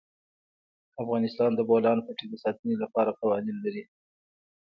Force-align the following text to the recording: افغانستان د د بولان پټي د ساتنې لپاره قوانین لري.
افغانستان 1.03 1.51
د 1.53 1.57
د 1.57 1.61
بولان 1.69 1.97
پټي 2.05 2.25
د 2.29 2.35
ساتنې 2.43 2.75
لپاره 2.83 3.17
قوانین 3.19 3.57
لري. 3.65 3.83